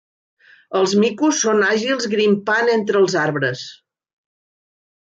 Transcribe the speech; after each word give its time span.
Els 0.79 0.95
micos 1.03 1.43
són 1.45 1.61
àgils 1.67 2.09
grimpant 2.15 2.73
entre 2.79 3.05
els 3.05 3.21
arbres. 3.29 3.67